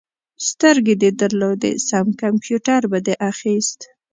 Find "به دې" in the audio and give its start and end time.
2.91-3.15